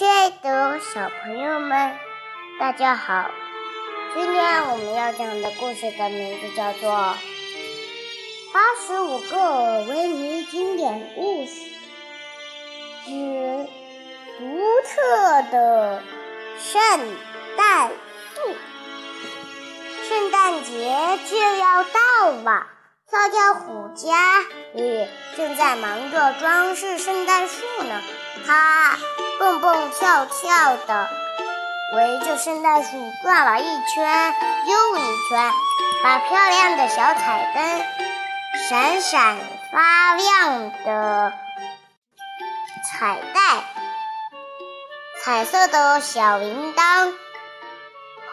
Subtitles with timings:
[0.00, 1.94] 亲爱的小朋友们，
[2.58, 3.30] 大家好！
[4.14, 6.90] 今天我们要讲的故事的名字叫做
[8.50, 11.52] 《八十五个维尼经典故事
[13.04, 13.66] 之
[14.38, 14.58] 独
[14.88, 16.02] 特的
[16.58, 16.80] 圣
[17.58, 17.90] 诞
[18.34, 18.40] 树》。
[20.08, 22.66] 圣诞节就要到了，
[23.06, 24.40] 跳跳虎家
[24.72, 25.06] 里
[25.36, 28.00] 正在忙着装饰圣诞树呢。
[28.46, 28.96] 他。
[29.40, 31.08] 蹦蹦跳跳的
[31.96, 32.90] 围着圣诞树
[33.22, 34.34] 转了一圈
[34.66, 35.52] 又一圈，
[36.04, 37.84] 把漂亮的小彩灯、
[38.68, 39.38] 闪闪
[39.72, 41.32] 发亮的
[42.84, 43.64] 彩带、
[45.24, 47.14] 彩色的小铃铛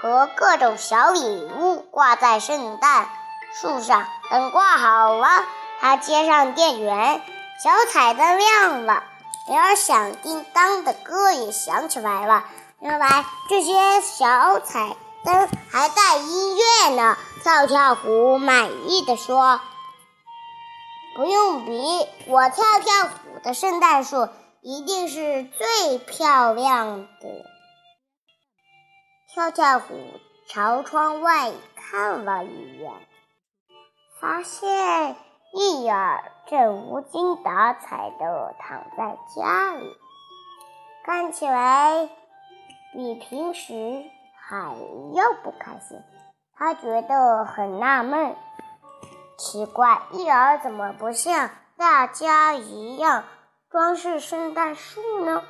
[0.01, 3.07] 和各种小礼物挂在圣诞
[3.53, 4.05] 树上。
[4.29, 5.45] 等挂好了，
[5.79, 7.21] 他接上电源，
[7.63, 9.03] 小彩灯亮了。
[9.47, 12.45] 铃儿响叮当的歌也响起来了。
[12.79, 17.17] 原来这些小彩灯还带音乐呢。
[17.43, 19.61] 跳跳虎满意的说
[21.15, 24.27] ：“不用比，我跳跳虎的圣诞树
[24.61, 27.45] 一定是最漂亮的。”
[29.33, 29.95] 跳跳虎
[30.49, 32.91] 朝窗外看了一眼，
[34.19, 35.15] 发现。
[35.53, 39.97] 伊尔正无精打采地躺在家里，
[41.03, 42.09] 看起来
[42.93, 44.03] 比平时
[44.39, 44.75] 还
[45.13, 45.99] 要不开心。
[46.55, 48.35] 他觉得很纳闷，
[49.37, 53.23] 奇怪，伊尔怎么不像大家一样
[53.69, 55.43] 装饰圣诞树呢？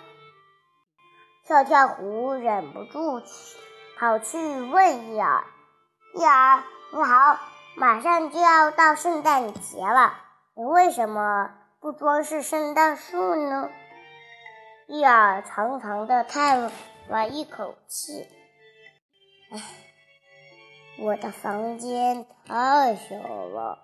[1.46, 3.22] 跳跳虎忍不住
[3.98, 5.44] 跑去问伊尔
[6.14, 7.38] ：“伊尔，你好。”
[7.80, 10.14] 马上就要到圣诞节了，
[10.56, 13.70] 你为什么不装饰圣诞树呢？
[14.88, 16.72] 伊尔长长的叹
[17.08, 18.28] 了一口气
[19.54, 19.62] ：“唉，
[20.98, 23.78] 我的房间太小了，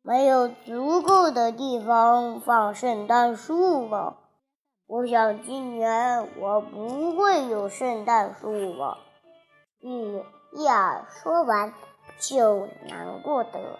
[0.00, 4.20] 没有足够的地方放圣诞树了。
[4.86, 8.96] 我想今年我不会有圣诞树了。”
[9.80, 10.22] 伊
[10.52, 11.74] 伊尔说完。
[12.20, 13.78] 就难过的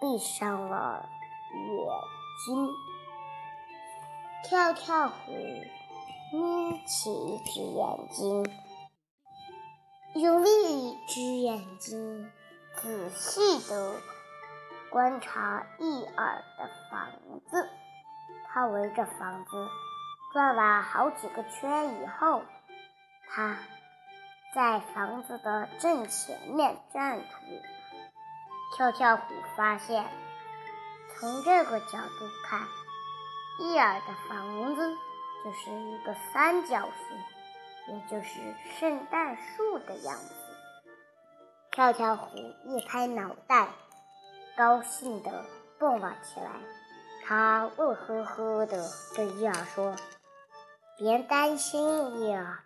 [0.00, 1.08] 闭上了
[1.54, 1.88] 眼
[2.46, 2.68] 睛。
[4.44, 5.32] 跳跳虎
[6.32, 8.44] 眯起一只眼睛，
[10.14, 12.30] 用另一只眼睛
[12.76, 13.94] 仔细的
[14.90, 17.10] 观察伊尔的房
[17.50, 17.70] 子。
[18.48, 19.68] 他围着房子
[20.32, 22.42] 转了好几个圈以后，
[23.28, 23.56] 他
[24.54, 27.26] 在房子的正前面站住。
[28.74, 29.22] 跳跳虎
[29.56, 30.04] 发现，
[31.16, 32.66] 从这个角度看，
[33.60, 34.96] 伊尔的房子
[35.44, 38.40] 就是一个三角形，也就是
[38.76, 40.34] 圣诞树的样子。
[41.70, 43.68] 跳跳虎一拍脑袋，
[44.56, 45.44] 高兴地
[45.78, 46.50] 蹦了起来。
[47.24, 49.94] 他乐呵呵地对伊尔说
[50.98, 52.58] ：“别担心，伊尔，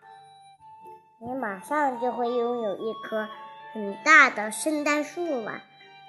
[1.20, 3.28] 你马上就会拥有一棵
[3.74, 5.60] 很大的圣诞树了。”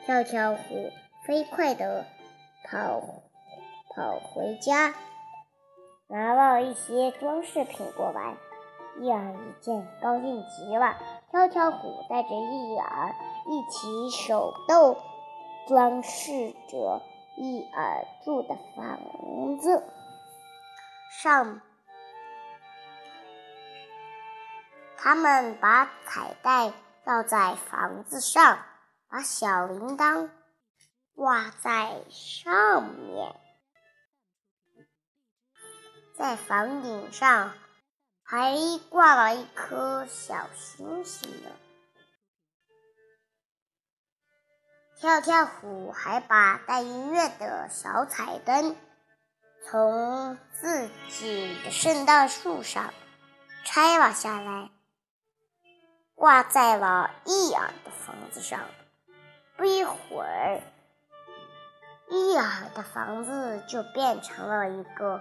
[0.06, 0.92] 跳跳虎
[1.26, 2.06] 飞快地
[2.64, 3.02] 跑
[3.96, 4.94] 跑回家，
[6.08, 8.36] 拿了一些装饰品过来。
[9.00, 10.98] 伊尔一见，高兴极了。
[11.32, 13.16] 跳跳虎带着伊尔
[13.46, 14.98] 一起手动
[15.68, 17.02] 装饰着
[17.38, 19.84] 伊尔住的房子
[21.12, 21.62] 上。
[24.98, 26.74] 他们把彩带
[27.06, 28.58] 绕在房子上。
[29.10, 30.30] 把小铃铛
[31.16, 33.36] 挂在上面，
[36.16, 37.54] 在房顶上
[38.22, 38.56] 还
[38.92, 41.50] 挂了一颗小星星呢。
[45.00, 48.76] 跳跳虎还把带音乐的小彩灯
[49.66, 52.94] 从自己的圣诞树上
[53.66, 54.70] 拆了下来，
[56.14, 58.60] 挂在了伊尔的房子上。
[59.60, 60.62] 不一会儿，
[62.08, 65.20] 伊尔的房子就变成了一个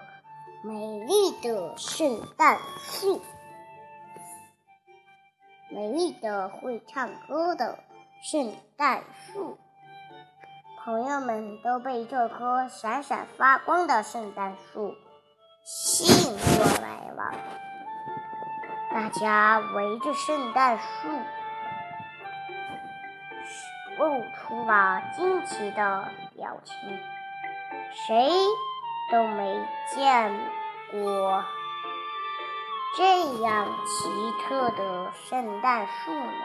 [0.62, 3.20] 美丽的圣诞树，
[5.68, 7.80] 美丽的会唱歌的
[8.22, 9.58] 圣诞树。
[10.84, 14.94] 朋友们都被这棵闪闪发光的圣诞树
[15.64, 17.34] 吸引过来了，
[18.92, 21.08] 大家围着圣诞树。
[23.98, 26.74] 露出了惊奇的表情，
[27.92, 28.30] 谁
[29.10, 30.40] 都没见
[30.92, 31.44] 过
[32.96, 36.44] 这样奇特的圣诞树呢？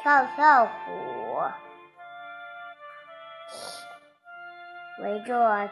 [0.00, 0.70] 跳跳虎。
[5.00, 5.68] 围着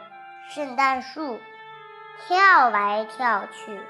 [0.51, 1.41] 圣诞树
[2.27, 3.81] 跳来跳去，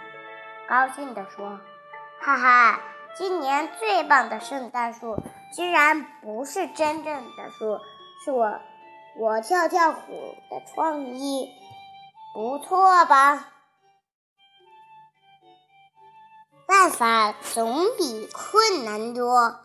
[0.69, 1.61] 高兴地说
[2.23, 2.81] ：“哈哈，
[3.15, 5.23] 今年最棒的圣诞树
[5.57, 7.81] 居然不是真正的树，
[8.23, 8.61] 是我
[9.19, 11.49] 我跳跳虎的创意，
[12.35, 13.55] 不错吧？”
[16.69, 19.59] 办法总比困难多。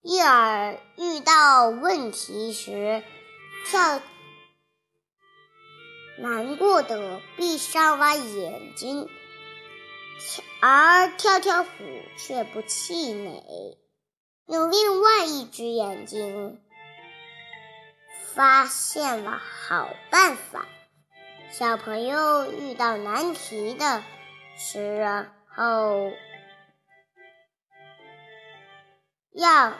[0.00, 3.04] 伊尔遇到问题时，
[3.66, 4.00] 跳
[6.18, 9.10] 难过的闭上了眼睛，
[10.60, 11.68] 而跳跳虎
[12.16, 13.76] 却不气馁，
[14.46, 16.60] 用另外一只眼睛
[18.34, 20.66] 发现了好办法。
[21.50, 24.02] 小朋友遇到难题的
[24.56, 26.10] 时候，
[29.32, 29.72] 要。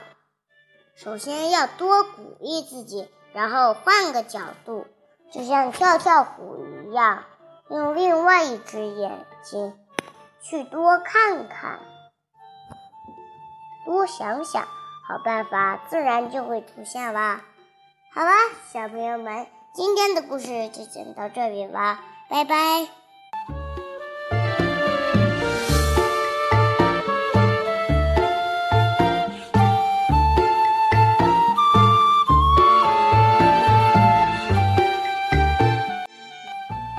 [0.97, 4.87] 首先要多鼓励自己，然后换个角度，
[5.33, 7.25] 就像跳跳虎一样，
[7.69, 9.77] 用另外一只眼睛
[10.41, 11.81] 去多看看，
[13.85, 14.63] 多想想，
[15.07, 17.43] 好办法自然就会出现啦。
[18.13, 18.31] 好了，
[18.73, 23.04] 小朋友们，今天的故事就讲到这里啦，拜拜。